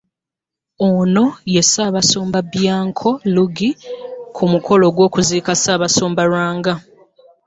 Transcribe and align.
Ono 0.89 1.25
ye 1.53 1.61
Ssaabasumba 1.65 2.39
Bianco 2.51 3.09
Luigi 3.33 3.69
ku 4.35 4.43
mukolo 4.51 4.85
gw'okuziika 4.95 5.51
Ssaabasumba 5.55 6.21
Lwanga. 6.29 6.73